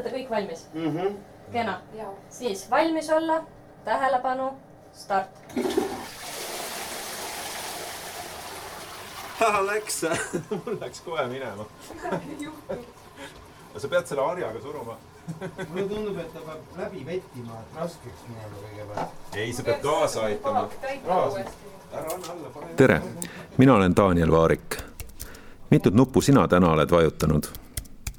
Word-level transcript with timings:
olete 0.00 0.10
te 0.10 0.16
kõik 0.16 0.30
valmis 0.30 0.66
mm? 0.74 0.96
-hmm. 0.96 1.16
kena, 1.52 1.80
siis 2.30 2.70
valmis 2.70 3.10
olla, 3.10 3.44
tähelepanu, 3.84 4.52
start. 4.92 5.28
Läks, 9.66 10.02
mul 10.50 10.76
läks 10.80 11.00
kohe 11.00 11.26
minema. 11.26 11.64
sa 13.76 13.88
pead 13.88 14.06
selle 14.06 14.22
harjaga 14.22 14.60
suruma. 14.60 14.96
mulle 15.68 15.88
tundub, 15.88 16.18
et 16.18 16.32
ta 16.32 16.40
peab 16.40 16.58
läbi 16.78 17.06
vettima, 17.06 17.60
et 17.60 17.80
raskeks 17.80 18.26
minema 18.28 18.56
kõigepealt. 18.64 19.08
ei, 19.36 19.52
sa 19.52 19.62
pead 19.62 19.82
kaasa 19.82 20.22
aitama. 20.22 20.68
tere, 22.76 23.02
mina 23.58 23.74
olen 23.74 23.96
Daniel 23.96 24.32
Vaarik. 24.32 24.76
mitut 25.70 25.94
nuppu 25.94 26.20
sina 26.20 26.48
täna 26.48 26.72
oled 26.72 26.90
vajutanud? 26.90 27.46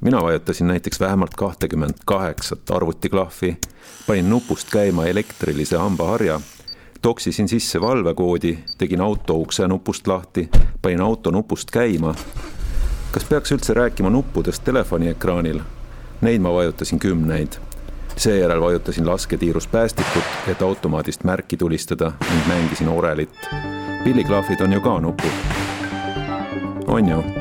Mina 0.02 0.24
vajutasin 0.24 0.68
näiteks 0.68 1.00
vähemalt 1.00 1.34
kahtekümmet 1.38 1.96
kaheksat 2.06 2.72
arvutiklahvi, 2.72 3.58
panin 4.08 4.30
nupust 4.30 4.70
käima 4.72 5.06
elektrilise 5.06 5.78
hambaharja, 5.78 6.42
toksisin 7.02 7.50
sisse 7.50 7.82
valvekoodi, 7.82 8.58
tegin 8.78 9.02
auto 9.02 9.36
ukse 9.36 9.68
nupust 9.68 10.08
lahti, 10.08 10.50
panin 10.82 11.02
auto 11.02 11.32
nupust 11.32 11.72
käima. 11.72 12.16
kas 13.12 13.24
peaks 13.24 13.52
üldse 13.52 13.74
rääkima 13.74 14.10
nuppudest 14.10 14.64
telefoni 14.64 15.08
ekraanil? 15.08 15.60
Neid 16.22 16.42
ma 16.42 16.54
vajutasin 16.54 17.00
kümneid 17.00 17.60
seejärel 18.18 18.62
vajutasin 18.62 19.08
lasketiirus 19.08 19.68
päästikut, 19.68 20.24
et 20.48 20.62
automaadist 20.62 21.24
märki 21.24 21.58
tulistada 21.58 22.12
ning 22.30 22.48
mängisin 22.48 22.88
orelit. 22.88 23.50
pilliklahvid 24.04 24.62
on 24.62 24.74
ju 24.74 24.82
ka 24.82 25.00
nupud. 25.00 25.32
on 26.88 27.10
ju? 27.10 27.41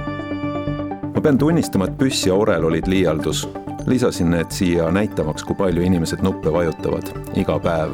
Ma 1.21 1.25
pean 1.25 1.39
tunnistama, 1.39 1.85
et 1.85 1.99
püss 2.01 2.23
ja 2.25 2.33
orel 2.35 2.65
olid 2.65 2.87
liialdus. 2.89 3.49
lisasin 3.87 4.31
need 4.31 4.49
siia 4.57 4.87
näitamaks, 4.91 5.45
kui 5.45 5.55
palju 5.55 5.83
inimesed 5.85 6.23
nuppe 6.25 6.53
vajutavad 6.53 7.11
iga 7.37 7.59
päev. 7.61 7.91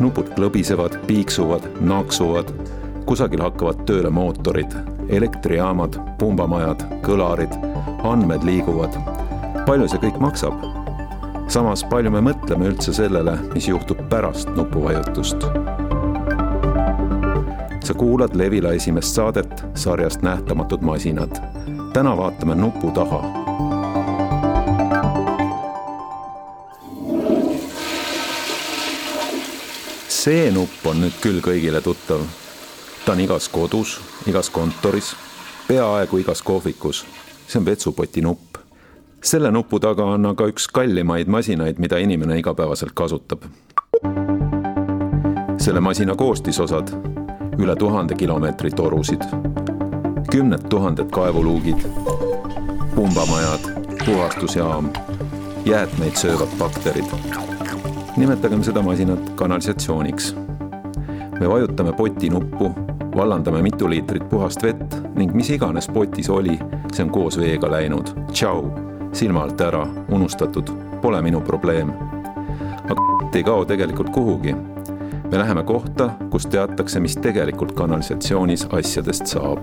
nupud 0.00 0.28
klõbisevad, 0.36 0.98
piiksuvad, 1.06 1.64
naaksuvad, 1.80 2.52
kusagil 3.06 3.40
hakkavad 3.40 3.80
tööle 3.88 4.10
mootorid, 4.10 4.76
elektrijaamad, 5.08 5.96
pumbamajad, 6.18 6.84
kõlarid, 7.06 7.56
andmed 8.04 8.44
liiguvad. 8.44 9.00
palju 9.66 9.88
see 9.88 10.04
kõik 10.04 10.20
maksab? 10.20 10.60
samas 11.48 11.84
palju 11.84 12.10
me 12.10 12.20
mõtleme 12.20 12.68
üldse 12.68 12.92
sellele, 12.92 13.38
mis 13.54 13.68
juhtub 13.68 13.96
pärast 14.12 14.52
nupuvajutust. 14.56 15.48
sa 17.84 17.94
kuulad 17.94 18.36
Levila 18.36 18.72
esimest 18.76 19.14
saadet 19.14 19.64
sarjast 19.74 20.22
Nähtamatud 20.22 20.84
masinad. 20.84 21.40
Täna 21.92 22.16
vaatame 22.16 22.54
nupu 22.54 22.90
taha. 22.90 23.22
see 30.08 30.50
nupp 30.52 30.86
on 30.86 31.00
nüüd 31.00 31.16
küll 31.22 31.40
kõigile 31.40 31.80
tuttav. 31.80 32.20
ta 33.06 33.12
on 33.12 33.20
igas 33.20 33.48
kodus, 33.48 34.00
igas 34.26 34.50
kontoris, 34.50 35.14
peaaegu 35.68 36.18
igas 36.18 36.42
kohvikus. 36.42 37.04
see 37.48 37.58
on 37.58 37.66
vetsupoti 37.66 38.20
nupp 38.20 38.50
selle 39.22 39.50
nupu 39.50 39.80
taga 39.80 40.04
on 40.14 40.26
aga 40.32 40.46
üks 40.48 40.68
kallimaid 40.72 41.28
masinaid, 41.28 41.78
mida 41.78 41.98
inimene 41.98 42.38
igapäevaselt 42.40 42.92
kasutab. 42.94 43.44
selle 45.60 45.80
masina 45.80 46.14
koostisosad, 46.16 46.88
üle 47.58 47.76
tuhande 47.76 48.14
kilomeetri 48.14 48.70
torusid, 48.70 49.22
kümned 50.30 50.58
tuhanded 50.68 51.10
kaevuluugid, 51.10 51.78
pumbamajad, 52.94 53.60
puhastusjaam, 54.06 54.88
jäätmeid 55.64 56.16
söövad 56.16 56.48
bakterid. 56.58 57.04
nimetagem 58.16 58.62
seda 58.62 58.82
masinat 58.82 59.30
kanalisatsiooniks. 59.34 60.36
me 61.40 61.48
vajutame 61.48 61.92
poti 61.92 62.30
nuppu, 62.30 62.70
vallandame 63.16 63.62
mitu 63.62 63.90
liitrit 63.90 64.28
puhast 64.28 64.62
vett 64.62 64.96
ning 65.14 65.34
mis 65.34 65.50
iganes 65.50 65.88
potis 65.88 66.30
oli, 66.30 66.58
see 66.92 67.04
on 67.04 67.10
koos 67.10 67.38
veega 67.38 67.70
läinud. 67.70 68.14
tšau 68.32 68.90
silma 69.12 69.42
alt 69.42 69.60
ära, 69.60 69.86
unustatud, 70.08 70.70
pole 71.02 71.22
minu 71.22 71.40
probleem. 71.40 71.90
aga 72.84 73.02
ei 73.34 73.42
kao 73.44 73.64
tegelikult 73.64 74.10
kuhugi. 74.10 74.54
me 75.32 75.38
läheme 75.38 75.62
kohta, 75.62 76.10
kus 76.30 76.46
teatakse, 76.46 77.00
mis 77.00 77.16
tegelikult 77.16 77.72
kanalisatsioonis 77.72 78.66
asjadest 78.70 79.26
saab. 79.26 79.58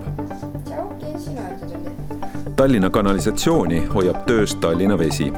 Tallinna 2.58 2.90
kanalisatsiooni 2.90 3.86
hoiab 3.86 4.16
töös 4.26 4.54
Tallinna 4.54 4.98
Vesi. 4.98 5.32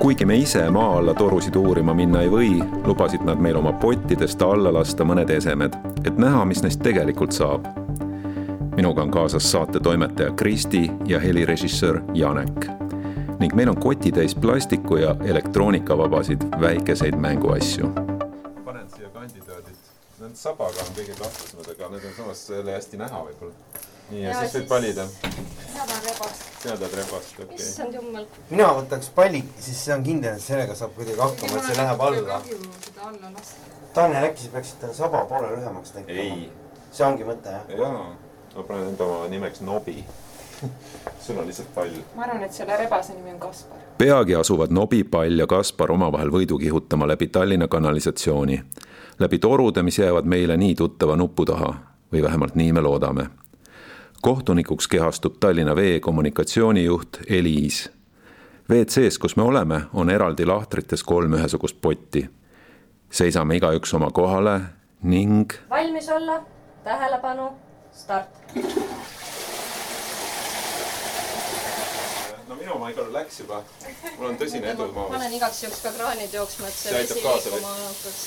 kuigi 0.00 0.26
me 0.26 0.36
ise 0.36 0.70
maa 0.70 0.98
alla 0.98 1.14
torusid 1.14 1.56
uurima 1.56 1.94
minna 1.94 2.22
ei 2.22 2.30
või, 2.32 2.62
lubasid 2.86 3.20
nad 3.28 3.36
meil 3.36 3.56
oma 3.56 3.72
pottidest 3.72 4.42
alla 4.42 4.72
lasta 4.72 5.04
mõned 5.04 5.28
esemed, 5.30 5.76
et 6.08 6.16
näha, 6.16 6.44
mis 6.44 6.62
neist 6.64 6.80
tegelikult 6.82 7.36
saab. 7.36 7.66
minuga 8.76 9.02
on 9.02 9.10
kaasas 9.10 9.50
saate 9.50 9.80
toimetaja 9.80 10.30
Kristi 10.30 10.90
ja 11.06 11.20
helirežissöör 11.20 12.00
Janek 12.14 12.70
ning 13.38 13.54
meil 13.54 13.68
on 13.68 13.80
kotitäis 13.80 14.34
plastiku 14.34 14.96
ja 14.96 15.16
elektroonikavabasid 15.24 16.48
väikeseid 16.60 17.14
mänguasju. 17.14 17.88
panen 18.64 18.90
siia 18.96 19.08
kandidaadid. 19.08 19.76
Need 20.20 20.34
sabaga 20.34 20.80
on 20.88 20.96
kõige 20.96 21.12
kahtlasemad, 21.18 21.70
aga 21.76 21.88
need 21.88 22.08
on 22.08 22.16
samas 22.16 22.50
jälle 22.50 22.72
hästi 22.72 22.96
näha 22.96 23.24
võib-olla. 23.26 23.77
nii, 24.10 24.22
ja 24.22 24.30
Ja 24.30 24.40
siis 24.40 24.54
võid 24.54 24.68
valida. 24.70 25.06
seada 25.72 25.98
rebast. 26.04 26.44
seada 26.62 26.88
trebast, 26.88 27.32
okei 27.34 27.44
okay.. 27.44 27.56
issand 27.56 27.94
jumal. 27.94 28.26
mina 28.50 28.68
võtaks 28.78 29.10
palli, 29.14 29.42
siis 29.60 29.84
see 29.84 29.94
on 29.94 30.04
kindel, 30.06 30.36
et 30.36 30.42
sellega 30.42 30.74
saab 30.74 30.94
kuidagi 30.96 31.20
hakkama, 31.20 31.58
et 31.58 31.68
see 31.68 31.76
läheb 31.76 32.00
alla. 32.06 32.40
Daniel, 33.94 34.30
äkki 34.30 34.46
sa 34.46 34.54
peaksid 34.54 34.80
ta 34.80 34.92
saba 34.94 35.24
poole 35.30 35.52
lühemaks 35.56 35.94
tegema? 35.96 36.20
ei, 36.20 36.48
see 36.92 37.06
ongi 37.06 37.26
mõte, 37.28 37.52
jah? 37.52 37.76
jaa, 37.78 38.08
ma 38.56 38.64
panen 38.68 38.92
enda 38.92 39.04
oma 39.04 39.28
nimeks 39.32 39.60
Nobi. 39.60 40.04
sul 41.22 41.38
on 41.38 41.46
lihtsalt 41.46 41.68
pall. 41.74 41.98
ma 42.16 42.24
arvan, 42.26 42.42
et 42.42 42.52
selle 42.52 42.76
rebase 42.76 43.14
nimi 43.14 43.30
on 43.30 43.40
Kaspar. 43.40 43.78
peagi 43.98 44.34
asuvad 44.34 44.72
Nobi, 44.74 45.04
Pall 45.04 45.38
ja 45.38 45.46
Kaspar 45.46 45.92
omavahel 45.94 46.32
võidu 46.34 46.58
kihutama 46.58 47.06
läbi 47.06 47.28
Tallinna 47.28 47.68
kanalisatsiooni. 47.68 48.62
läbi 49.18 49.38
torude, 49.38 49.82
mis 49.82 49.98
jäävad 49.98 50.24
meile 50.24 50.56
nii 50.56 50.74
tuttava 50.74 51.16
nupu 51.16 51.44
taha 51.44 51.74
või 52.12 52.22
vähemalt 52.22 52.54
nii 52.54 52.72
me 52.72 52.80
loodame. 52.80 53.28
Kohtunikuks 54.22 54.88
kehastub 54.88 55.34
Tallinna 55.40 55.76
Vee 55.76 56.00
kommunikatsioonijuht 56.00 57.16
Eliis. 57.28 57.90
WC-s, 58.70 59.18
kus 59.18 59.36
me 59.36 59.42
oleme, 59.42 59.80
on 59.94 60.10
eraldi 60.10 60.46
lahtrites 60.46 61.02
kolm 61.02 61.32
ühesugust 61.32 61.76
potti. 61.80 62.30
seisame 63.10 63.56
igaüks 63.56 63.94
oma 63.94 64.10
kohale 64.10 64.60
ning 65.02 65.52
valmis 65.70 66.08
olla, 66.08 66.42
tähelepanu, 66.84 67.52
start. 67.92 68.28
no 72.48 72.54
minu 72.54 72.74
oma 72.74 72.90
igal 72.90 73.04
juhul 73.04 73.14
läks 73.14 73.40
juba. 73.40 73.62
mul 74.18 74.28
on 74.28 74.36
tõsine 74.36 74.74
edu 74.74 74.90
panen 74.92 74.94
maailmas. 74.94 75.32
igaks 75.32 75.62
juhuks 75.62 75.80
ka 75.82 75.92
kraanid 75.96 76.34
jooksma, 76.34 76.66
et 76.68 76.74
see 76.74 76.94
vesi 76.98 77.14
liikuma 77.14 77.74
hakkaks, 77.80 78.22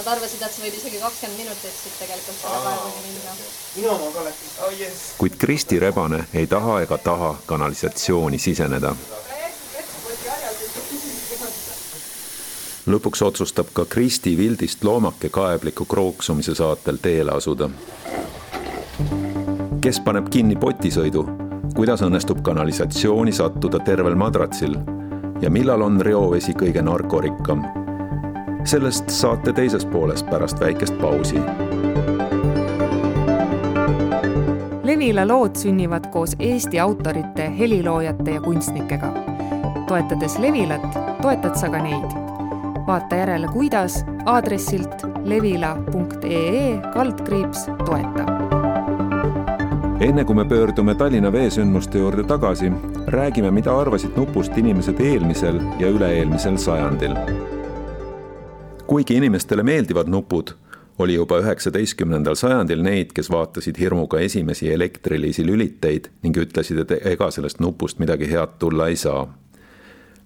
Nad 0.00 0.14
arvasid, 0.16 0.40
et 0.40 0.54
see 0.56 0.62
võib 0.64 0.76
isegi 0.78 0.96
kakskümmend 0.96 1.36
minutit 1.42 1.74
siit 1.76 1.96
tegelikult 2.00 2.36
selle 2.40 2.60
kaevuni 2.64 3.00
minna. 3.04 3.32
minu 3.76 3.88
oma 3.92 4.06
ka 4.14 4.22
läks. 4.24 4.44
oh 4.64 4.70
jess. 4.72 5.00
kuid 5.20 5.34
Kristi 5.36 5.76
Rebane 5.82 6.20
ei 6.32 6.46
taha 6.48 6.78
ega 6.80 6.96
taha 6.98 7.34
kanalisatsiooni 7.46 8.38
siseneda. 8.40 8.94
lõpuks 12.86 13.22
otsustab 13.26 13.74
ka 13.76 13.84
Kristi 13.84 14.32
Vildist 14.38 14.84
loomake 14.88 15.28
kaebliku 15.28 15.84
krooksumise 15.84 16.54
saatel 16.54 16.96
teele 17.02 17.36
asuda. 17.36 17.68
kes 19.80 20.00
paneb 20.00 20.32
kinni 20.32 20.56
potisõidu, 20.56 21.26
kuidas 21.76 22.00
õnnestub 22.08 22.40
kanalisatsiooni 22.42 23.36
sattuda 23.36 23.84
tervel 23.84 24.16
madratsil 24.16 24.80
ja 25.44 25.50
millal 25.50 25.82
on 25.82 26.00
reovesi 26.00 26.56
kõige 26.56 26.80
narkorikkam? 26.88 27.79
Sellest 28.64 29.10
saate 29.10 29.52
teises 29.52 29.86
pooles 29.86 30.22
pärast 30.22 30.60
väikest 30.60 30.98
pausi 31.00 31.40
Levila 34.82 35.28
lood 35.28 35.56
sünnivad 35.56 36.10
koos 36.10 36.36
Eesti 36.38 36.80
autorite, 36.80 37.52
heliloojate 37.58 38.30
ja 38.30 38.40
kunstnikega. 38.40 39.12
toetades 39.88 40.38
Levilat, 40.38 40.98
toetad 41.22 41.54
sa 41.54 41.68
ka 41.68 41.78
neid. 41.82 42.10
vaata 42.86 43.16
järele, 43.16 43.46
kuidas 43.52 44.04
aadressilt 44.26 45.06
levila.ee 45.24 46.80
kaldkriips 46.94 47.66
toeta 47.86 48.26
enne 50.00 50.24
kui 50.24 50.34
me 50.34 50.44
pöördume 50.44 50.94
Tallinna 50.94 51.32
veesündmuste 51.32 51.98
juurde 51.98 52.24
tagasi, 52.24 52.72
räägime, 53.06 53.50
mida 53.50 53.78
arvasid 53.78 54.16
nupust 54.16 54.58
inimesed 54.58 55.00
eelmisel 55.00 55.60
ja 55.78 55.90
üle-eelmisel 55.92 56.56
sajandil. 56.56 57.14
Kuigi 58.90 59.14
inimestele 59.14 59.62
meeldivad 59.62 60.08
nupud, 60.08 60.48
oli 60.98 61.14
juba 61.14 61.36
üheksateistkümnendal 61.38 62.34
sajandil 62.34 62.80
neid, 62.82 63.12
kes 63.14 63.28
vaatasid 63.30 63.76
hirmuga 63.78 64.18
esimesi 64.18 64.72
elektrilisi 64.72 65.44
lüliteid 65.46 66.08
ning 66.24 66.38
ütlesid, 66.42 66.80
et 66.82 67.06
ega 67.12 67.28
sellest 67.30 67.60
nupust 67.62 68.00
midagi 68.02 68.26
head 68.32 68.56
tulla 68.58 68.88
ei 68.90 68.96
saa. 68.96 69.28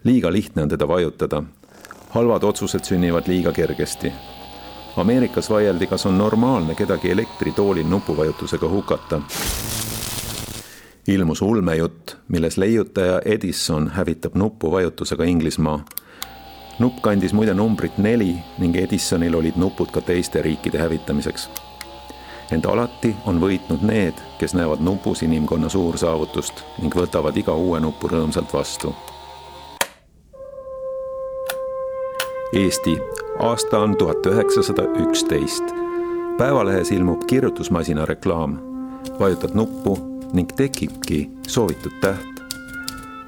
liiga 0.04 0.32
lihtne 0.32 0.62
on 0.62 0.68
teda 0.68 0.88
vajutada. 0.88 1.42
halvad 2.08 2.42
otsused 2.42 2.84
sünnivad 2.84 3.28
liiga 3.28 3.52
kergesti. 3.52 4.12
Ameerikas 4.96 5.50
vaieldi, 5.50 5.86
kas 5.86 6.06
on 6.06 6.18
normaalne 6.18 6.74
kedagi 6.74 7.10
elektritoolil 7.10 7.86
nupuvajutusega 7.86 8.68
hukata. 8.68 9.20
ilmus 11.08 11.42
ulmejutt, 11.42 12.16
milles 12.28 12.56
leiutaja 12.56 13.20
Edison 13.24 13.88
hävitab 13.88 14.34
nupuvajutusega 14.34 15.24
Inglismaa. 15.24 15.84
Nupp 16.78 17.02
kandis 17.02 17.32
muide 17.32 17.54
numbrit 17.54 17.98
neli 17.98 18.34
ning 18.58 18.76
Edisonil 18.76 19.34
olid 19.34 19.56
nupud 19.56 19.90
ka 19.94 20.00
teiste 20.00 20.42
riikide 20.42 20.78
hävitamiseks 20.78 21.48
ent 22.52 22.66
alati 22.66 23.14
on 23.26 23.40
võitnud 23.40 23.82
need, 23.86 24.18
kes 24.38 24.54
näevad 24.54 24.82
nupus 24.84 25.22
inimkonna 25.24 25.68
suursaavutust 25.72 26.64
ning 26.82 26.94
võtavad 26.94 27.36
iga 27.40 27.54
uue 27.54 27.80
nupu 27.80 28.10
rõõmsalt 28.10 28.52
vastu. 28.52 28.94
Eesti, 32.54 32.94
aasta 33.42 33.80
on 33.82 33.96
tuhat 33.98 34.26
üheksasada 34.30 34.84
üksteist. 35.06 35.74
päevalehes 36.38 36.90
ilmub 36.90 37.26
kirjutusmasina 37.26 38.06
reklaam. 38.06 38.58
vajutad 39.18 39.54
nuppu 39.54 39.98
ning 40.32 40.52
tekibki 40.56 41.30
soovitud 41.46 41.92
täht. 42.00 42.33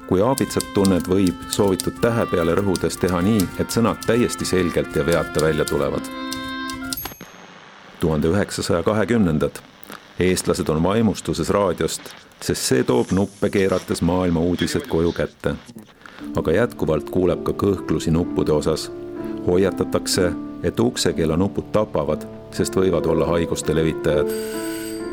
Kui 0.07 0.21
aabitsat 0.21 0.71
tunned, 0.73 1.07
võib 1.09 1.49
soovitud 1.51 1.99
tähe 2.01 2.25
peale 2.31 2.55
rõhudes 2.55 2.97
teha 2.97 3.21
nii, 3.21 3.43
et 3.59 3.73
sõnad 3.73 4.05
täiesti 4.07 4.45
selgelt 4.45 4.95
ja 4.95 5.05
veata 5.05 5.43
välja 5.43 5.65
tulevad 5.65 6.07
tuhande 7.99 8.27
üheksasaja 8.27 8.83
kahekümnendad. 8.83 9.51
eestlased 10.19 10.69
on 10.69 10.83
vaimustuses 10.83 11.49
raadiost, 11.49 12.01
sest 12.41 12.61
see 12.61 12.83
toob 12.83 13.11
nuppe 13.11 13.49
keerates 13.49 14.01
maailma 14.01 14.39
uudised 14.39 14.87
koju 14.87 15.11
kätte. 15.11 15.55
aga 16.35 16.51
jätkuvalt 16.51 17.09
kuuleb 17.09 17.43
ka 17.43 17.51
kõhklusi 17.51 18.11
nuppude 18.11 18.51
osas. 18.51 18.91
hoiatatakse, 19.47 20.31
et 20.63 20.79
uksekeela 20.79 21.37
nupud 21.37 21.71
tapavad, 21.71 22.27
sest 22.51 22.75
võivad 22.75 23.05
olla 23.05 23.25
haiguste 23.25 23.75
levitajad. 23.75 24.27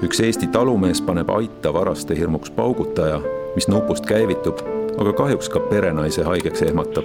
üks 0.03 0.21
Eesti 0.21 0.47
talumees 0.47 1.01
paneb 1.01 1.31
aita 1.31 1.73
varaste 1.73 2.15
hirmuks 2.15 2.51
paugutaja, 2.51 3.21
mis 3.55 3.69
nupust 3.69 4.07
käivitub, 4.07 4.84
aga 4.99 5.13
kahjuks 5.13 5.49
ka 5.49 5.61
perenaise 5.61 6.23
haigeks 6.23 6.63
ehmatab. 6.63 7.05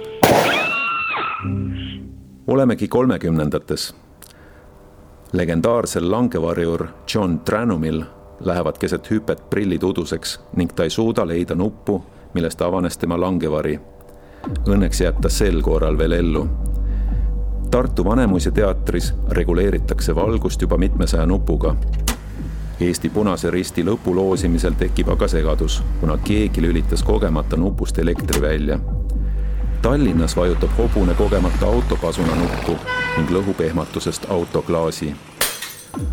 olemegi 2.46 2.88
kolmekümnendates 2.88 3.94
legendaarsel 5.32 6.10
langevarjur 6.10 6.86
John 7.14 7.40
Tranumil 7.40 8.02
lähevad 8.40 8.78
keset 8.78 9.10
hüpet 9.10 9.50
prillid 9.50 9.82
uduseks 9.82 10.40
ning 10.56 10.72
ta 10.74 10.82
ei 10.82 10.90
suuda 10.90 11.26
leida 11.26 11.54
nuppu, 11.54 12.04
millest 12.34 12.62
avanes 12.62 12.98
tema 12.98 13.20
langevari. 13.20 13.80
Õnneks 14.66 15.02
jääb 15.04 15.20
ta 15.20 15.28
sel 15.28 15.62
korral 15.62 15.98
veel 15.98 16.12
ellu. 16.12 16.46
Tartu 17.70 18.04
Vanemuise 18.04 18.50
teatris 18.50 19.12
reguleeritakse 19.30 20.14
valgust 20.14 20.62
juba 20.62 20.76
mitmesaja 20.76 21.26
nupuga. 21.26 21.74
Eesti 22.80 23.10
Punase 23.10 23.50
Risti 23.50 23.82
lõpu 23.84 24.14
loosimisel 24.16 24.72
tekib 24.80 25.10
aga 25.12 25.26
segadus, 25.28 25.82
kuna 26.00 26.14
keegi 26.24 26.62
lülitas 26.64 27.02
kogemata 27.04 27.56
nupust 27.60 27.98
elektri 27.98 28.40
välja. 28.40 28.78
Tallinnas 29.82 30.36
vajutab 30.36 30.70
hobune 30.78 31.14
kogemata 31.14 31.66
autopasuna 31.66 32.38
nuppu 32.40 32.78
ning 33.18 33.30
lõhub 33.36 33.60
ehmatusest 33.60 34.30
autoklaasi. 34.30 35.14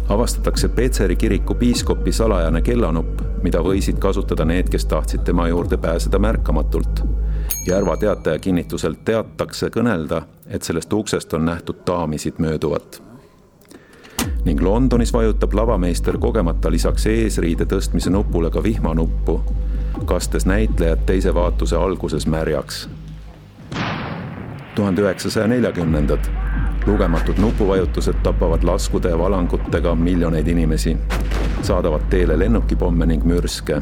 avastatakse 0.10 0.70
Petseri 0.70 1.16
kiriku 1.16 1.56
piiskopi 1.56 2.12
salajane 2.12 2.62
kellanupp, 2.62 3.22
mida 3.44 3.64
võisid 3.64 4.00
kasutada 4.00 4.46
need, 4.46 4.70
kes 4.70 4.86
tahtsid 4.86 5.24
tema 5.24 5.48
juurde 5.48 5.78
pääseda 5.78 6.20
märkamatult. 6.20 7.04
Järva 7.68 7.98
teataja 7.98 8.40
kinnitusel 8.40 8.96
teatakse 9.06 9.70
kõnelda, 9.70 10.22
et 10.48 10.64
sellest 10.64 10.94
uksest 10.94 11.34
on 11.34 11.46
nähtud 11.46 11.86
daamisid 11.88 12.34
mööduvat 12.40 13.08
ning 14.48 14.64
Londonis 14.64 15.14
vajutab 15.14 15.54
lavameister 15.54 16.18
kogemata 16.18 16.72
lisaks 16.72 17.06
eesriide 17.12 17.66
tõstmise 17.68 18.10
nupule 18.10 18.48
ka 18.50 18.64
vihmanuppu, 18.64 19.42
kastes 20.08 20.46
näitlejad 20.48 21.04
teise 21.06 21.34
vaatuse 21.36 21.76
alguses 21.76 22.28
märjaks. 22.28 22.90
tuhande 24.76 25.02
üheksasaja 25.02 25.48
neljakümnendad 25.48 26.30
lugematud 26.88 27.38
nupuvajutused 27.38 28.24
tapavad 28.24 28.64
laskude 28.64 29.10
ja 29.10 29.20
valangutega 29.20 29.96
miljoneid 29.96 30.48
inimesi, 30.48 30.98
saadavad 31.62 32.02
teele 32.10 32.40
lennukipomme 32.40 33.06
ning 33.06 33.24
mürske. 33.24 33.82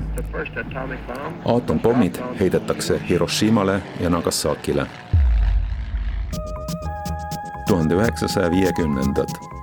aatompommid 1.46 2.16
heidetakse 2.40 3.02
Hiroshimale 3.10 3.82
ja 4.00 4.10
Nagasakile. 4.10 4.86
tuhande 7.68 7.96
üheksasaja 7.96 8.52
viiekümnendad. 8.52 9.55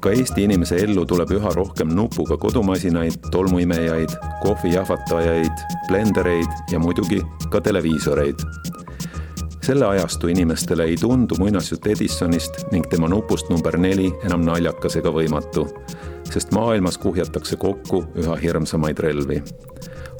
Ka 0.00 0.10
Eesti 0.14 0.44
inimese 0.46 0.78
ellu 0.84 1.04
tuleb 1.06 1.30
üha 1.36 1.52
rohkem 1.54 1.92
nupuga 1.94 2.36
kodumasinaid, 2.40 3.18
tolmuimejaid, 3.30 4.14
kohvijahvatajaid, 4.42 5.64
blendereid 5.88 6.72
ja 6.72 6.78
muidugi 6.78 7.22
ka 7.50 7.60
televiisoreid 7.60 8.46
selle 9.68 9.86
ajastu 9.86 10.28
inimestele 10.32 10.84
ei 10.84 10.96
tundu 10.96 11.36
muinasjutt 11.38 11.86
Edisonist 11.86 12.62
ning 12.72 12.86
tema 12.88 13.08
nupust 13.08 13.50
number 13.52 13.76
neli 13.76 14.06
enam 14.24 14.40
naljakas 14.46 14.96
ega 14.96 15.12
võimatu, 15.12 15.66
sest 16.24 16.54
maailmas 16.56 16.96
kuhjatakse 17.02 17.58
kokku 17.60 18.00
üha 18.16 18.38
hirmsamaid 18.40 19.04
relvi. 19.04 19.42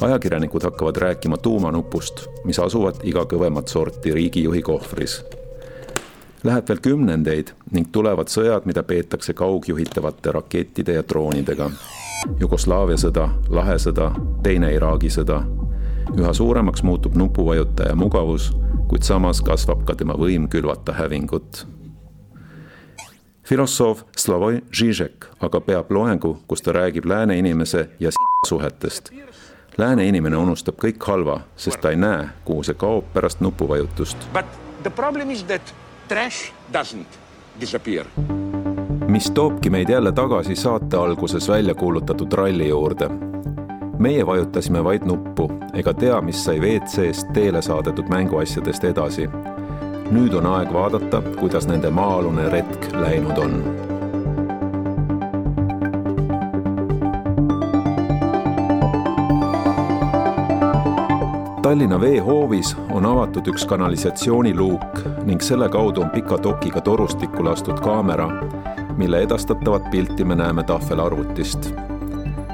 ajakirjanikud 0.00 0.68
hakkavad 0.68 0.96
rääkima 0.96 1.36
tuumanupust, 1.36 2.26
mis 2.44 2.58
asuvad 2.58 3.00
iga 3.08 3.24
kõvemat 3.24 3.72
sorti 3.72 4.12
riigijuhi 4.12 4.62
kohvris. 4.62 5.22
Läheb 6.48 6.68
veel 6.70 6.78
kümnendeid 6.80 7.52
ning 7.76 7.90
tulevad 7.92 8.30
sõjad, 8.32 8.64
mida 8.64 8.80
peetakse 8.86 9.34
kaugjuhitavate 9.36 10.32
rakettide 10.32 10.94
ja 10.96 11.02
droonidega. 11.04 11.68
Jugoslaavia 12.40 12.96
sõda, 12.96 13.28
Lahe 13.52 13.76
sõda, 13.76 14.14
teine 14.42 14.72
Iraagi 14.72 15.12
sõda. 15.12 15.42
üha 16.16 16.32
suuremaks 16.32 16.82
muutub 16.82 17.14
nupuvajutaja 17.20 17.94
mugavus 17.94 18.48
kuid 18.88 19.04
samas 19.04 19.42
kasvab 19.44 19.82
ka 19.84 19.94
tema 19.94 20.16
võim 20.16 20.48
külvata 20.48 20.94
hävingut. 20.96 21.66
filosoof 23.44 24.04
Slavoj 24.16 24.62
Žižek 24.72 25.26
aga 25.44 25.60
peab 25.60 25.92
loengu, 25.92 26.38
kus 26.48 26.62
ta 26.62 26.72
räägib 26.72 27.04
lääne 27.04 27.38
inimese 27.38 27.88
ja 28.00 28.10
suhetest. 28.46 29.12
Lääne 29.78 30.06
inimene 30.08 30.36
unustab 30.36 30.76
kõik 30.80 31.04
halva, 31.06 31.40
sest 31.56 31.80
ta 31.80 31.90
ei 31.90 31.96
näe, 31.96 32.28
kuhu 32.44 32.62
see 32.62 32.74
kaob 32.74 33.04
pärast 33.14 33.40
nupuvajutust. 33.40 34.16
But 34.32 34.46
the 34.82 34.90
problem 34.90 35.30
is 35.30 35.44
that 35.44 35.74
trash 36.08 36.52
doesn't 36.72 37.18
disappear 37.60 38.06
mis 39.08 39.30
toobki 39.30 39.70
meid 39.70 39.88
jälle 39.88 40.12
tagasi 40.12 40.56
saate 40.56 40.96
alguses 40.96 41.48
välja 41.48 41.74
kuulutatud 41.74 42.32
ralli 42.32 42.68
juurde 42.68 43.08
meie 43.98 44.26
vajutasime 44.26 44.84
vaid 44.84 45.02
nuppu 45.06 45.50
ega 45.74 45.94
tea, 45.94 46.20
mis 46.20 46.44
sai 46.44 46.60
WC-st 46.60 47.32
teele 47.34 47.62
saadetud 47.62 48.08
mänguasjadest 48.08 48.84
edasi. 48.84 49.28
nüüd 50.10 50.32
on 50.34 50.46
aeg 50.46 50.72
vaadata, 50.72 51.20
kuidas 51.40 51.66
nende 51.68 51.90
maa-alune 51.90 52.48
retk 52.48 52.92
läinud 52.96 53.38
on. 53.38 53.87
Tallinna 61.68 62.00
veehoovis 62.00 62.70
on 62.96 63.04
avatud 63.06 63.50
üks 63.52 63.66
kanalisatsiooniluuk 63.68 65.02
ning 65.28 65.42
selle 65.44 65.66
kaudu 65.68 66.00
on 66.00 66.08
pika 66.14 66.38
tokiga 66.40 66.80
torustikku 66.80 67.44
lastud 67.44 67.82
kaamera, 67.84 68.28
mille 68.96 69.20
edastatavat 69.26 69.90
pilti 69.92 70.24
me 70.24 70.38
näeme 70.40 70.64
tahvelarvutist 70.64 71.68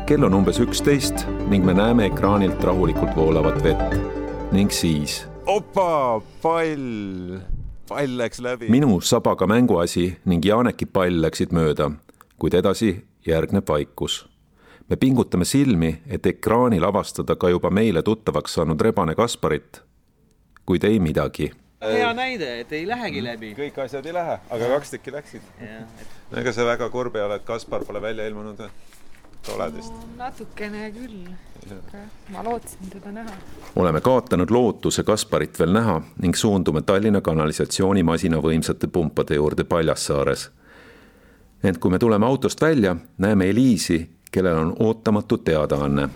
kell 0.09 0.27
on 0.27 0.35
umbes 0.41 0.59
üksteist 0.59 1.23
ning 1.47 1.63
me 1.63 1.77
näeme 1.79 2.09
ekraanilt 2.11 2.65
rahulikult 2.67 3.15
voolavat 3.17 3.63
vett. 3.63 3.95
ning 4.53 4.75
siis. 4.75 5.29
opa, 5.47 6.21
pall, 6.43 7.39
pall 7.89 8.19
läks 8.19 8.43
läbi. 8.43 8.67
minu 8.69 9.01
sabaga 9.01 9.47
mänguasi 9.47 10.17
ning 10.25 10.43
Janeki 10.45 10.91
pall 10.91 11.23
läksid 11.23 11.55
mööda, 11.55 11.93
kuid 12.39 12.55
edasi 12.55 12.97
järgneb 13.27 13.69
vaikus. 13.69 14.25
Me 14.89 14.97
pingutame 14.97 15.45
silmi, 15.45 16.01
et 16.07 16.27
ekraanil 16.27 16.85
avastada 16.85 17.37
ka 17.37 17.49
juba 17.49 17.71
meile 17.71 18.03
tuttavaks 18.03 18.55
saanud 18.55 18.81
rebane 18.81 19.15
Kasparit, 19.15 19.83
kuid 20.67 20.85
ei 20.85 21.01
midagi 21.01 21.53
hea 21.85 22.13
näide, 22.17 22.61
et 22.61 22.73
ei 22.73 22.87
lähegi 22.89 23.21
mm. 23.21 23.27
läbi. 23.27 23.53
kõik 23.59 23.79
asjad 23.85 24.07
ei 24.07 24.15
lähe, 24.17 24.39
aga 24.51 24.69
kaks 24.77 24.95
tükki 24.95 25.13
läksid. 25.13 25.49
Et... 25.61 26.13
ega 26.41 26.53
sa 26.53 26.67
väga 26.67 26.89
kurb 26.91 27.17
ei 27.17 27.25
ole, 27.25 27.41
et 27.41 27.45
Kaspar 27.45 27.85
pole 27.85 28.03
välja 28.03 28.27
ilmunud 28.29 28.61
või? 28.65 28.71
toledast 29.45 29.93
no,? 29.93 30.07
natukene 30.17 30.89
küll, 30.95 31.27
aga 31.69 32.05
ma 32.33 32.45
lootsin 32.47 32.91
teda 32.93 33.13
näha. 33.13 33.37
oleme 33.77 34.01
kaotanud 34.01 34.51
lootuse 34.51 35.05
Kasparit 35.05 35.59
veel 35.61 35.75
näha 35.77 36.01
ning 36.23 36.37
suundume 36.37 36.83
Tallinna 36.83 37.21
kanalisatsioonimasina 37.21 38.41
võimsate 38.41 38.89
pumpade 38.89 39.37
juurde 39.37 39.65
Paljassaares. 39.65 40.51
ent 41.65 41.79
kui 41.79 41.91
me 41.91 41.99
tuleme 41.99 42.27
autost 42.27 42.61
välja, 42.61 42.97
näeme 43.19 43.51
Eliisi, 43.51 44.01
kellel 44.35 44.59
on 44.67 44.77
ootamatu 44.89 45.39
teadaanne. 45.39 46.09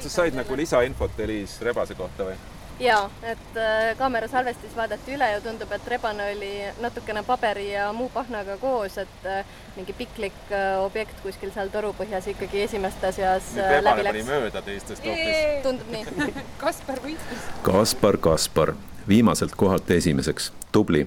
sa 0.00 0.08
said 0.08 0.36
nagu 0.36 0.56
lisainfot 0.56 1.20
Eliis 1.20 1.60
Rebase 1.60 1.94
kohta 1.94 2.28
või? 2.28 2.36
jaa, 2.80 3.10
et 3.22 3.56
äh, 3.56 3.96
kaamera 3.98 4.28
salvestis 4.28 4.76
vaadati 4.76 5.14
üle 5.16 5.28
ja 5.30 5.40
tundub, 5.40 5.70
et 5.72 5.88
rebane 5.88 6.26
oli 6.34 6.50
natukene 6.80 7.22
paberi 7.26 7.70
ja 7.70 7.88
muu 7.96 8.08
pahnaga 8.12 8.56
koos, 8.60 8.98
et 9.00 9.28
äh, 9.28 9.44
mingi 9.76 9.96
piklik 9.96 10.36
äh, 10.52 10.76
objekt 10.84 11.20
kuskil 11.24 11.52
seal 11.54 11.72
torupõhjas 11.72 12.28
ikkagi 12.34 12.66
esimeste 12.66 13.12
seas 13.16 13.54
läbi 13.56 14.04
läks. 14.08 14.28
mööda 14.28 14.62
teistest 14.66 15.04
hoopis. 15.04 15.62
tundub 15.64 15.92
nii. 15.92 16.34
Kaspar 16.64 17.00
võitis. 17.04 17.48
Kaspar 17.64 18.20
Kaspar, 18.28 18.74
viimaselt 19.08 19.56
kohalt 19.56 19.90
esimeseks, 19.96 20.52
tubli. 20.72 21.06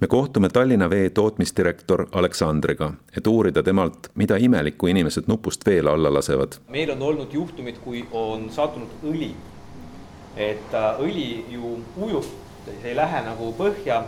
Me 0.00 0.06
kohtume 0.06 0.48
Tallinna 0.48 0.90
Vee 0.90 1.10
tootmisdirektor 1.10 2.06
Aleksandriga, 2.12 2.92
et 3.16 3.26
uurida 3.26 3.62
temalt, 3.62 4.10
mida 4.14 4.36
imelikku 4.36 4.86
inimesed 4.86 5.24
nupust 5.26 5.66
veel 5.66 5.86
alla 5.86 6.14
lasevad. 6.14 6.58
meil 6.68 6.90
on 6.90 7.02
olnud 7.02 7.32
juhtumid, 7.32 7.78
kui 7.84 8.04
on 8.12 8.50
sattunud 8.50 8.88
õli. 9.04 9.32
et 10.36 10.74
äh, 10.74 11.00
õli 11.00 11.44
ju 11.48 11.78
ujub, 11.96 12.24
see 12.66 12.90
ei 12.90 12.96
lähe 12.96 13.22
nagu 13.22 13.52
põhja 13.58 14.02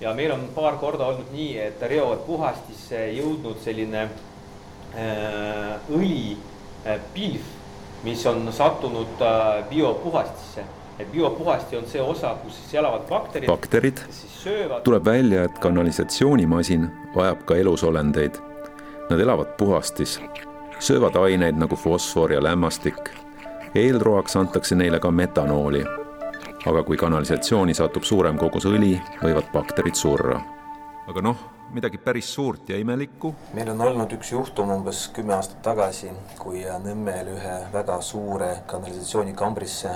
ja 0.00 0.14
meil 0.14 0.32
on 0.32 0.48
paar 0.54 0.78
korda 0.78 1.06
olnud 1.06 1.30
nii, 1.32 1.58
et 1.58 1.82
reopuhastisse 1.82 3.04
jõudnud 3.12 3.60
selline 3.62 4.02
äh, 4.02 5.78
õlipilv, 5.90 7.54
mis 8.04 8.26
on 8.26 8.52
sattunud 8.52 9.22
äh, 9.22 9.62
biopuhastisse. 9.70 10.66
Et 10.98 11.12
biopuhasti 11.12 11.76
on 11.76 11.86
see 11.86 12.02
osa, 12.02 12.34
kus 12.42 12.56
siis 12.56 12.74
elavad 12.74 13.06
bakterid, 13.08 13.46
bakterid, 13.46 14.00
tuleb 14.84 15.04
välja, 15.04 15.44
et 15.44 15.58
kanalisatsioonimasin 15.58 16.88
vajab 17.14 17.44
ka 17.46 17.56
elusolendeid. 17.56 18.38
Nad 19.10 19.20
elavad 19.20 19.54
puhastis, 19.58 20.20
söövad 20.78 21.16
aineid 21.16 21.56
nagu 21.56 21.76
fosfor 21.76 22.32
ja 22.32 22.42
lämmastik. 22.42 23.10
eelroaks 23.74 24.36
antakse 24.36 24.74
neile 24.74 25.00
ka 25.00 25.10
metanooli. 25.10 25.84
aga 26.66 26.82
kui 26.82 26.96
kanalisatsiooni 26.96 27.74
satub 27.74 28.02
suurem 28.02 28.38
kogus 28.38 28.64
õli, 28.66 29.00
võivad 29.22 29.52
bakterid 29.52 29.94
surra. 29.94 30.40
aga 31.08 31.20
noh, 31.22 31.36
midagi 31.72 31.98
päris 31.98 32.34
suurt 32.34 32.68
ja 32.68 32.78
imelikku 32.78 33.34
meil 33.54 33.68
on 33.70 33.80
olnud 33.80 34.12
üks 34.12 34.32
juhtum 34.32 34.70
umbes 34.70 35.08
kümme 35.08 35.34
aastat 35.34 35.62
tagasi, 35.62 36.10
kui 36.38 36.64
Nõmmel 36.84 37.34
ühe 37.36 37.58
väga 37.72 38.00
suure 38.00 38.56
kanalisatsioonikambrisse 38.66 39.90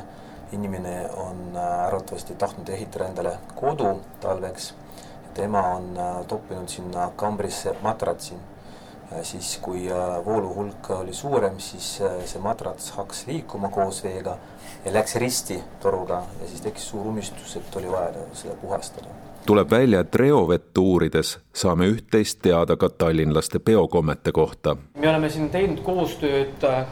inimene 0.52 1.10
on 1.16 1.56
äh, 1.56 1.86
arvatavasti 1.86 2.34
tahtnud 2.34 2.68
ehitada 2.68 3.08
endale 3.08 3.36
kodu 3.54 4.00
talveks. 4.20 4.74
tema 5.34 5.62
on 5.62 5.96
äh, 5.96 6.26
toppinud 6.26 6.68
sinna 6.68 7.10
kambrisse 7.16 7.76
matratsi. 7.82 8.34
siis, 9.22 9.58
kui 9.62 9.92
äh, 9.92 10.24
voolu 10.24 10.54
hulk 10.54 10.90
oli 10.90 11.12
suurem, 11.12 11.58
siis 11.58 12.00
äh, 12.00 12.24
see 12.24 12.40
matrats 12.40 12.90
hakkas 12.90 13.26
liikuma 13.26 13.68
koos 13.68 14.04
veega 14.04 14.36
ja 14.84 14.92
läks 14.92 15.16
risti 15.16 15.62
toruga 15.80 16.22
ja 16.40 16.48
siis 16.48 16.60
tekkis 16.60 16.88
suur 16.88 17.06
umistus, 17.06 17.56
et 17.56 17.76
oli 17.76 17.92
vaja 17.92 18.24
seda 18.32 18.54
puhastada 18.54 19.22
tuleb 19.46 19.70
välja, 19.70 20.00
et 20.00 20.14
reovett 20.14 20.78
uurides 20.78 21.38
saame 21.54 21.88
üht-teist 21.90 22.38
teada 22.42 22.76
ka 22.76 22.88
tallinlaste 22.88 23.58
peokommete 23.58 24.32
kohta. 24.32 24.76
me 24.94 25.08
oleme 25.08 25.30
siin 25.30 25.50
teinud 25.50 25.80
koostööd 25.82 26.64
äh, 26.64 26.86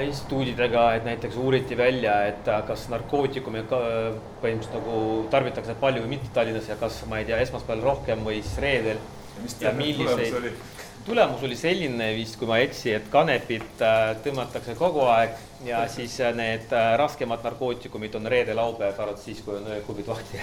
instituudidega, 0.00 0.84
et 0.96 1.04
näiteks 1.04 1.36
uuriti 1.36 1.76
välja, 1.76 2.14
et 2.30 2.48
äh, 2.48 2.62
kas 2.66 2.88
narkootikume 2.92 3.64
ka 3.70 3.80
äh, 3.88 4.18
põhimõtteliselt 4.42 4.78
nagu 4.78 5.00
tarbitakse 5.32 5.76
palju 5.80 6.04
või 6.04 6.14
mitte 6.16 6.30
Tallinnas 6.34 6.68
ja 6.70 6.76
kas, 6.80 7.02
ma 7.10 7.20
ei 7.20 7.28
tea, 7.28 7.40
esmaspäeval 7.44 7.84
rohkem 7.84 8.24
või 8.26 8.40
siis 8.42 8.58
reedel. 8.62 9.02
mis 9.42 9.56
ja 9.60 9.72
milliseid 9.72 10.36
oli?, 10.38 10.52
tulemus 11.06 11.42
oli 11.42 11.56
selline 11.58 12.12
vist, 12.16 12.36
kui 12.38 12.46
ma 12.50 12.60
ei 12.60 12.68
eksi, 12.68 12.92
et 12.98 13.08
kanepit 13.12 13.82
äh, 13.82 14.12
tõmmatakse 14.24 14.76
kogu 14.78 15.06
aeg 15.10 15.36
ja 15.66 15.84
siis 15.88 16.18
need 16.34 16.72
raskemad 16.98 17.44
narkootikumid 17.46 18.14
on 18.18 18.26
reede-laupäev, 18.26 18.98
arvates 18.98 19.24
siis, 19.30 19.42
kui 19.46 19.56
on 19.58 19.68
ööklubid 19.76 20.08
lahti. 20.10 20.40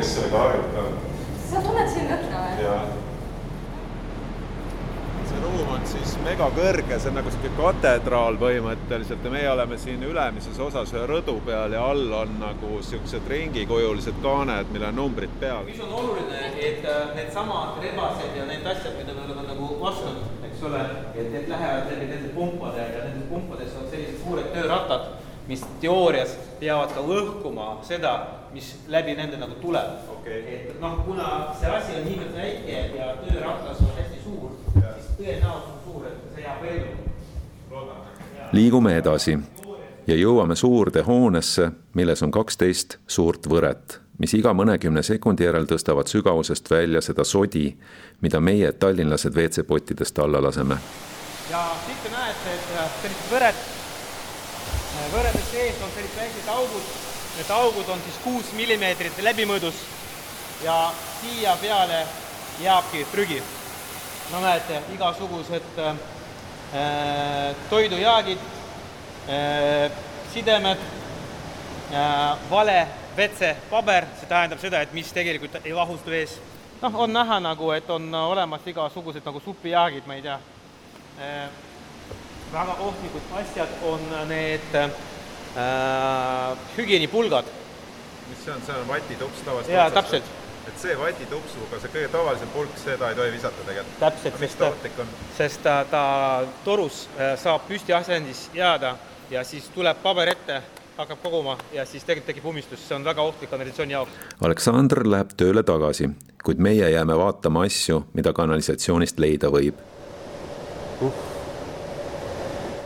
kes 0.00 0.14
sellega 0.14 0.38
harjutab? 0.38 1.10
sa 1.50 1.60
tunned 1.64 1.88
siin 1.90 2.06
lõhna 2.10 2.42
või? 2.44 2.64
ja 2.64 2.74
see 5.28 5.40
ruum 5.42 5.72
on 5.74 5.79
siis 5.90 6.12
megakõrge, 6.22 6.98
see 7.00 7.10
on 7.10 7.16
nagu 7.18 7.30
sihuke 7.32 7.50
katedraal 7.56 8.36
põhimõtteliselt 8.40 9.24
ja 9.26 9.32
meie 9.32 9.48
oleme 9.50 9.78
siin 9.80 10.02
ülemises 10.06 10.58
osas 10.62 10.92
ühe 10.94 11.02
rõdu 11.10 11.36
peal 11.46 11.74
ja 11.74 11.82
all 11.90 12.12
on 12.14 12.36
nagu 12.42 12.78
siuksed 12.86 13.26
ringikujulised 13.30 14.20
kaaned, 14.22 14.70
millel 14.74 14.90
on 14.92 15.00
numbrid 15.00 15.32
peal. 15.42 15.64
mis 15.66 15.80
on 15.82 15.94
oluline, 16.02 16.42
et 16.58 16.86
äh, 16.86 17.14
needsamad 17.16 17.80
rebased 17.82 18.36
ja 18.38 18.46
need 18.46 18.66
asjad, 18.74 18.94
mida 19.00 19.16
me 19.16 19.26
oleme 19.26 19.48
nagu 19.48 19.70
ostnud, 19.90 20.20
eks 20.50 20.62
ole, 20.70 20.84
et 21.14 21.32
need 21.32 21.50
lähevad 21.50 21.90
läbi 21.90 22.12
nende 22.12 22.34
pumpade 22.36 22.86
ja 22.86 23.04
nendes 23.08 23.26
pumpades 23.32 23.74
on 23.80 23.90
sellised 23.90 24.22
suured 24.22 24.52
töörattad, 24.54 25.10
mis 25.50 25.64
teoorias 25.82 26.36
peavad 26.60 26.94
ka 26.94 27.02
lõhkuma 27.02 27.70
seda, 27.86 28.14
mis 28.54 28.70
läbi 28.90 29.16
nende 29.18 29.38
nagu 29.40 29.58
tuleb 29.62 30.10
Okei. 30.14 30.42
et 30.54 30.80
noh, 30.82 31.00
kuna 31.06 31.30
see 31.58 31.70
asi 31.70 31.98
on 31.98 32.06
niivõrd 32.06 32.36
väike 32.36 32.80
ja 32.98 33.14
tööratas 33.24 33.82
on 33.82 33.94
hästi 33.98 34.22
suur, 34.22 34.54
liigume 38.52 38.96
edasi 38.98 39.38
ja 40.06 40.16
jõuame 40.16 40.56
suurde 40.56 41.02
hoonesse, 41.06 41.70
milles 41.94 42.22
on 42.22 42.32
kaksteist 42.34 42.96
suurt 43.06 43.46
võret, 43.50 43.98
mis 44.18 44.32
iga 44.34 44.54
mõnekümne 44.56 45.02
sekundi 45.06 45.46
järel 45.46 45.68
tõstavad 45.70 46.10
sügavusest 46.10 46.70
välja 46.70 47.02
seda 47.04 47.24
sodi, 47.24 47.68
mida 48.20 48.40
meie, 48.40 48.72
tallinlased 48.72 49.36
WC-pottidest 49.36 50.18
alla 50.18 50.42
laseme. 50.42 50.78
ja 51.50 51.62
siit 51.86 52.02
te 52.02 52.10
näete, 52.16 52.54
et 52.54 52.74
äh, 52.78 52.90
sellised 53.02 53.30
võred, 53.34 53.62
võrede 55.14 55.44
sees 55.52 55.78
on 55.84 55.94
sellised 55.94 56.18
väiksed 56.18 56.50
augud, 56.56 56.90
need 57.36 57.54
augud 57.60 57.88
on 57.94 58.04
siis 58.08 58.20
kuus 58.24 58.52
millimeetrit 58.56 59.22
läbimõõdus 59.22 59.86
ja 60.64 60.92
siia 61.20 61.56
peale 61.62 62.06
jääbki 62.62 63.06
prügi. 63.12 63.42
No 64.32 64.40
näete, 64.40 64.82
igasugused 64.94 65.78
äh, 65.78 65.96
toidujäägid 67.70 68.38
äh,, 69.28 69.90
sidemed 70.34 70.78
äh,, 71.92 72.50
vale 72.50 72.86
WC-paber, 73.16 74.06
see 74.20 74.28
tähendab 74.28 74.62
seda, 74.62 74.80
et 74.80 74.92
mis 74.92 75.10
tegelikult 75.12 75.58
ei 75.64 75.74
lahustu 75.74 76.10
vees. 76.10 76.38
noh, 76.82 76.94
on 76.94 77.12
näha 77.12 77.40
nagu, 77.40 77.70
et 77.76 77.90
on 77.90 78.14
olemas 78.14 78.66
igasugused 78.66 79.26
nagu 79.26 79.42
supijäägid, 79.44 80.06
ma 80.06 80.14
ei 80.14 80.22
tea 80.22 80.38
väga 82.52 82.72
ohtlikud 82.72 83.22
asjad 83.32 83.68
on 83.82 84.00
need 84.28 84.74
äh, 84.74 84.90
hügieenipulgad. 86.76 87.44
mis 88.28 88.44
see 88.44 88.54
on, 88.54 88.62
see 88.66 88.74
on 88.74 88.88
vatitups 88.88 89.42
tavaliselt? 89.44 89.74
Jaa, 89.74 89.90
täpselt.. 89.90 90.39
Et 90.68 90.80
see 90.80 90.96
vatitupsuga, 90.98 91.78
see 91.80 91.92
kõige 91.94 92.10
tavalisem 92.12 92.50
pulk, 92.54 92.74
seda 92.80 93.10
ei 93.10 93.18
tohi 93.18 93.32
visata 93.32 93.64
tegelikult. 93.66 94.00
täpselt, 94.00 94.40
sest 94.40 94.58
ta, 94.58 95.06
sest 95.38 95.62
ta, 95.64 95.76
ta 95.90 96.02
torus 96.64 97.06
äh, 97.16 97.32
saab 97.40 97.64
püstiasendis 97.68 98.48
jääda 98.54 98.96
ja 99.30 99.44
siis 99.44 99.70
tuleb 99.74 100.02
paber 100.02 100.32
ette, 100.34 100.60
hakkab 101.00 101.22
koguma 101.22 101.56
ja 101.72 101.86
siis 101.88 102.04
tegelikult 102.04 102.32
tekib 102.34 102.50
ummistus, 102.52 102.82
see 102.88 102.96
on 102.96 103.04
väga 103.04 103.22
ohtlik 103.22 103.50
kanalisatsiooni 103.50 103.96
jaoks. 103.96 104.20
Aleksandr 104.44 105.04
läheb 105.08 105.32
tööle 105.36 105.62
tagasi, 105.66 106.10
kuid 106.44 106.60
meie 106.60 106.90
jääme 106.92 107.16
vaatama 107.16 107.64
asju, 107.68 108.04
mida 108.14 108.34
kanalisatsioonist 108.36 109.20
leida 109.22 109.52
võib. 109.52 109.80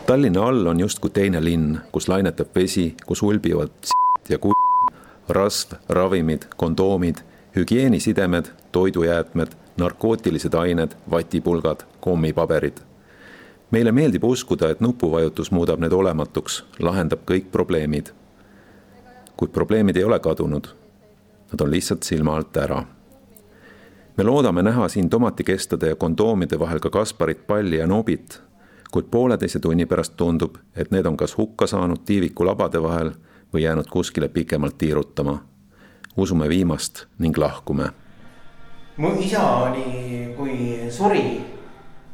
Tallinna 0.05 0.43
all 0.47 0.67
on 0.69 0.79
justkui 0.79 1.09
teine 1.09 1.41
linn, 1.43 1.79
kus 1.91 2.07
lainetab 2.07 2.53
vesi, 2.55 2.91
kus 3.05 3.23
ulbivad 3.25 3.73
ja 4.29 4.37
ku-, 4.39 4.53
rasv, 5.29 5.73
ravimid, 5.89 6.45
kondoomid, 6.57 7.23
hügieenisidemed, 7.55 8.45
toidujäätmed, 8.71 9.47
narkootilised 9.77 10.53
ained, 10.53 10.91
vatipulgad, 11.11 11.85
kommipaberid. 11.99 12.77
meile 13.71 13.91
meeldib 13.91 14.23
uskuda, 14.23 14.69
et 14.69 14.79
nupuvajutus 14.79 15.51
muudab 15.51 15.79
need 15.79 15.91
olematuks, 15.91 16.65
lahendab 16.79 17.19
kõik 17.31 17.51
probleemid. 17.51 18.11
kuid 19.37 19.51
probleemid 19.51 19.95
ei 19.95 20.03
ole 20.03 20.19
kadunud 20.19 20.67
Nad 21.51 21.61
on 21.61 21.71
lihtsalt 21.71 22.03
silma 22.03 22.35
alt 22.35 22.57
ära. 22.57 22.83
me 24.17 24.23
loodame 24.23 24.63
näha 24.63 24.87
siin 24.87 25.09
tomatikestade 25.09 25.87
ja 25.87 25.95
kondoomide 25.95 26.59
vahel 26.59 26.79
ka 26.79 26.89
Kasparit 26.89 27.47
Palli 27.47 27.77
ja 27.77 27.87
Nobit, 27.87 28.41
kuid 28.91 29.05
pooleteise 29.11 29.59
tunni 29.59 29.85
pärast 29.85 30.13
tundub, 30.17 30.55
et 30.75 30.91
need 30.91 31.05
on 31.05 31.17
kas 31.17 31.37
hukka 31.37 31.67
saanud 31.67 32.03
tiiviku 32.05 32.45
labade 32.45 32.81
vahel 32.83 33.11
või 33.53 33.63
jäänud 33.63 33.87
kuskile 33.91 34.27
pikemalt 34.27 34.77
tiirutama. 34.77 35.43
Usume 36.17 36.49
viimast 36.49 37.05
ning 37.19 37.37
lahkume. 37.37 37.89
mu 38.97 39.11
isa 39.19 39.43
oli, 39.57 40.33
kui 40.37 40.87
suri, 40.89 41.41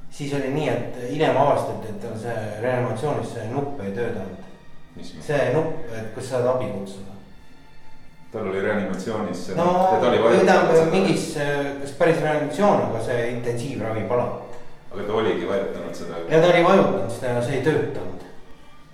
siis 0.09 0.33
oli 0.33 0.49
nii, 0.53 0.69
et 0.69 0.95
hiljem 1.11 1.37
avastati, 1.37 1.87
et 1.89 2.01
tal 2.01 2.17
see 2.17 2.61
reanimatsioonis 2.61 3.33
see 3.33 3.47
nupp 3.51 3.81
ei 3.85 3.91
töötanud. 3.91 4.37
see 5.01 5.53
nupp, 5.53 5.91
et 5.93 6.13
kus 6.15 6.29
saad 6.29 6.45
abi 6.45 6.71
kutsuda. 6.73 7.13
tal 8.31 8.47
oli 8.47 8.61
reanimatsioonis 8.61 9.45
see 9.45 9.55
no 9.55 9.99
tähendab 10.01 10.73
mingis, 10.91 11.35
kas 11.81 11.91
päris 11.99 12.21
reanimatsioon, 12.21 12.87
aga 12.89 13.03
see 13.03 13.29
intensiivravipala. 13.35 14.27
aga 14.91 15.03
ta 15.03 15.13
oligi 15.13 15.47
vajutanud 15.47 15.95
seda? 15.95 16.25
ja 16.29 16.41
ta 16.41 16.53
oli 16.53 16.63
vajutanud 16.63 17.11
seda 17.19 17.37
ja 17.37 17.45
see 17.45 17.59
ei 17.59 17.63
töötanud 17.69 18.11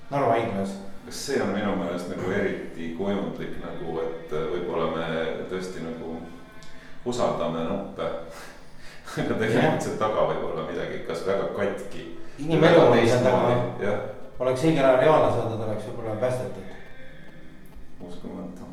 Narva 0.10 0.32
haiglas. 0.32 0.70
Kas 1.08 1.26
see 1.26 1.42
on 1.42 1.54
minu 1.56 1.72
meelest 1.80 2.10
nagu 2.12 2.32
eriti 2.36 2.92
kujundlik 2.98 3.54
nagu, 3.64 3.94
et 4.04 4.34
võib-olla 4.52 4.92
me 4.92 5.06
tõesti 5.48 5.86
nagu 5.86 6.18
usaldame 7.08 7.64
nuppe 7.70 8.10
aga 9.22 9.38
tegelikult 9.40 9.86
seal 9.86 9.96
taga 10.02 10.26
võib 10.30 10.44
olla 10.50 10.66
midagi, 10.68 11.00
kas 11.08 11.24
väga 11.28 11.48
katki. 11.56 12.04
inimelu 12.44 12.82
oli 12.90 13.08
seal 13.08 13.24
taga. 13.24 13.94
oleks 14.40 14.66
õigel 14.68 14.84
ajal 14.84 15.00
reaalne 15.02 15.32
saada, 15.32 15.56
ta 15.56 15.70
oleks 15.70 15.88
võib-olla 15.88 16.16
päästetud. 16.22 16.64
uskumatu. 18.10 18.70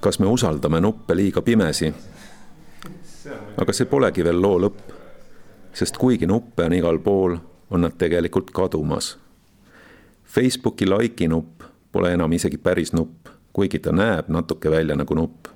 kas 0.00 0.18
me 0.18 0.26
usaldame 0.26 0.80
nuppe 0.80 1.16
liiga 1.16 1.42
pimesi? 1.42 1.92
aga 3.56 3.72
see 3.72 3.86
polegi 3.86 4.24
veel 4.24 4.40
loo 4.42 4.58
lõpp. 4.66 4.96
sest 5.72 6.00
kuigi 6.00 6.26
nuppe 6.26 6.64
on 6.64 6.80
igal 6.80 6.98
pool, 6.98 7.36
on 7.70 7.84
nad 7.84 7.98
tegelikult 7.98 8.50
kadumas. 8.56 9.18
Facebooki 10.34 10.86
like'i 10.90 11.28
nupp 11.28 11.62
pole 11.92 12.12
enam 12.12 12.32
isegi 12.32 12.58
päris 12.58 12.92
nupp, 12.92 13.28
kuigi 13.52 13.78
ta 13.78 13.92
näeb 13.92 14.28
natuke 14.28 14.70
välja 14.70 14.96
nagu 14.96 15.14
nupp. 15.14 15.46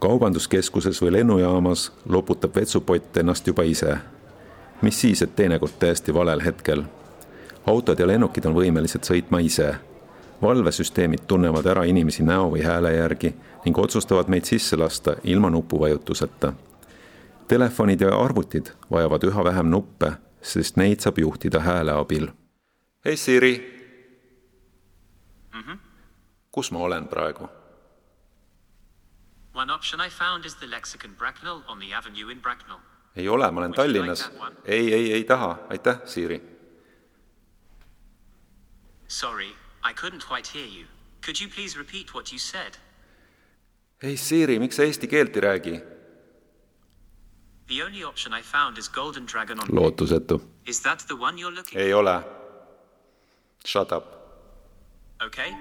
kaubanduskeskuses 0.00 1.02
või 1.02 1.12
lennujaamas 1.12 1.92
loputab 2.08 2.56
vetsupott 2.56 3.16
ennast 3.16 3.46
juba 3.46 3.62
ise. 3.62 3.98
mis 4.82 5.00
siis, 5.00 5.22
et 5.22 5.36
teinekord 5.36 5.72
täiesti 5.78 6.14
valel 6.14 6.40
hetkel. 6.44 6.82
autod 7.66 7.98
ja 7.98 8.06
lennukid 8.06 8.46
on 8.46 8.54
võimelised 8.54 9.06
sõitma 9.06 9.38
ise 9.38 9.74
valvesüsteemid 10.42 11.20
tunnevad 11.26 11.66
ära 11.66 11.84
inimesi 11.84 12.22
näo 12.22 12.50
või 12.50 12.64
hääle 12.64 12.92
järgi 12.92 13.34
ning 13.64 13.78
otsustavad 13.78 14.28
meid 14.28 14.44
sisse 14.44 14.76
lasta 14.76 15.14
ilma 15.24 15.50
nupuvajutuseta. 15.50 16.52
Telefonid 17.48 18.00
ja 18.00 18.18
arvutid 18.18 18.66
vajavad 18.90 19.24
üha 19.24 19.44
vähem 19.44 19.66
nuppe, 19.66 20.12
sest 20.42 20.76
neid 20.76 21.00
saab 21.00 21.18
juhtida 21.18 21.60
hääle 21.60 21.92
abil. 21.92 22.28
hei 23.04 23.16
Siri 23.16 23.54
mm. 25.54 25.60
-hmm. 25.60 25.78
kus 26.52 26.70
ma 26.72 26.78
olen 26.78 27.08
praegu? 27.08 27.48
One 29.54 29.72
option 29.72 30.00
I 30.00 30.10
found 30.10 30.44
is 30.44 30.54
the 30.54 30.66
lexicon 30.66 31.14
Bracknell 31.16 31.60
on 31.68 31.78
the 31.78 31.94
avenue 31.94 32.32
in 32.32 32.40
Bracknell. 32.40 32.78
ei 33.16 33.28
ole, 33.28 33.50
ma 33.50 33.60
olen 33.60 33.72
Tallinnas. 33.72 34.30
ei, 34.64 34.94
ei, 34.94 35.12
ei 35.12 35.24
taha, 35.24 35.58
aitäh, 35.68 35.96
Siri. 36.04 36.42
Sorry, 39.08 39.48
I 39.90 39.92
couldn't 39.92 40.24
quite 40.28 40.50
hear 40.54 40.66
you. 40.66 40.86
Could 41.24 41.40
you 41.40 41.50
please 41.54 41.78
repeat 41.78 42.14
what 42.14 42.32
you 42.32 42.38
said? 42.38 42.74
ei, 44.02 44.16
Siri, 44.16 44.58
miks 44.58 44.76
sa 44.76 44.82
eesti 44.82 45.08
keelt 45.08 45.36
ei 45.36 45.40
räägi? 45.40 45.80
The 47.70 47.84
only 47.84 48.02
option 48.04 48.34
I 48.34 48.42
found 48.42 48.78
is 48.78 48.88
Golden 48.88 49.26
Dragon 49.32 49.58
on 49.60 49.68
lootusetu. 49.68 50.40
Is 50.66 50.80
that 50.80 51.04
the 51.08 51.14
one 51.14 51.38
you're 51.38 51.54
looking 51.54 51.80
ei 51.80 51.94
ole. 51.94 52.22
Shut 53.66 53.92
up. 53.92 54.04
Okay. 55.26 55.52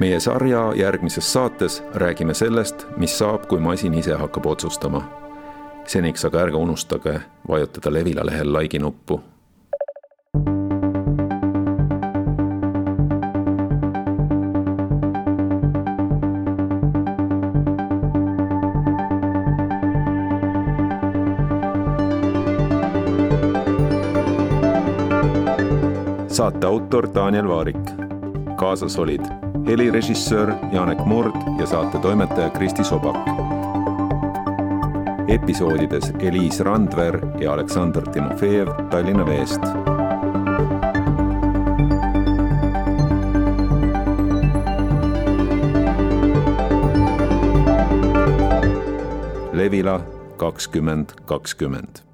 meie 0.00 0.20
sarja 0.20 0.72
järgmises 0.74 1.32
saates 1.32 1.82
räägime 1.94 2.34
sellest, 2.34 2.86
mis 2.96 3.18
saab, 3.18 3.46
kui 3.46 3.60
masin 3.60 3.94
ise 3.94 4.14
hakkab 4.14 4.46
otsustama. 4.46 5.02
seniks 5.86 6.24
aga 6.24 6.40
ärge 6.40 6.56
unustage 6.56 7.20
vajutada 7.48 7.92
Levila 7.92 8.26
lehel 8.26 8.52
like'i 8.52 8.78
nuppu 8.78 9.20
saate 26.42 26.66
autor 26.66 27.06
Daniel 27.14 27.48
Vaarik. 27.48 27.90
kaasas 28.58 28.98
olid 28.98 29.20
helirežissöör 29.66 30.52
Janek 30.72 31.04
Murd 31.06 31.36
ja 31.60 31.66
saate 31.66 31.98
toimetaja 31.98 32.50
Kristi 32.50 32.84
Sobak. 32.84 33.16
episoodides 35.28 36.12
Eliis 36.18 36.60
Randver 36.60 37.20
ja 37.40 37.52
Aleksandr 37.52 38.02
Timofejev 38.10 38.68
Tallinna 38.90 39.26
Veest 39.26 39.62
Levila 49.52 50.00
kakskümmend 50.36 51.08
kakskümmend 51.24 52.11